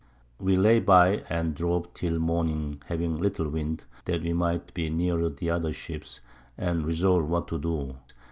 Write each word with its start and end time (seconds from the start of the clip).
We 0.39 0.55
lay 0.57 0.79
by 0.79 1.17
and 1.29 1.53
drove 1.53 1.93
till 1.93 2.17
Morning 2.17 2.81
(having 2.87 3.19
little 3.19 3.47
Wind) 3.49 3.83
that 4.05 4.23
we 4.23 4.33
might 4.33 4.73
be 4.73 4.89
nearer 4.89 5.29
the 5.29 5.51
other 5.51 5.71
Ships, 5.73 6.21
and 6.57 6.87
resolve 6.87 7.29
what 7.29 7.47
to 7.49 7.59
do. 7.59 7.97